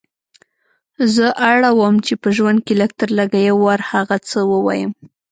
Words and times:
زه 1.15 1.27
اړه 1.51 1.69
وم 1.79 1.95
په 2.21 2.29
ژوند 2.37 2.59
کې 2.65 2.73
لږ 2.81 2.91
تر 2.99 3.09
لږه 3.17 3.39
یو 3.49 3.57
وار 3.65 3.81
هغه 3.91 4.17
څه 4.29 4.39
ووایم. 4.51 4.91